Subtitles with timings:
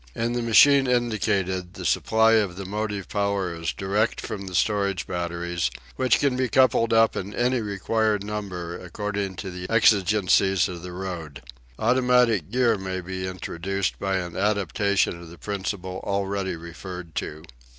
[0.15, 5.05] In the machine indicated the supply of the motive power is direct from the storage
[5.05, 10.81] batteries, which can be coupled up in any required number according to the exigencies of
[10.81, 11.43] the road.
[11.77, 17.43] Automatic gear may be introduced by an adaptation of the principle already referred to.